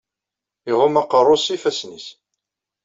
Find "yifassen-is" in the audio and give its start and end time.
1.51-2.07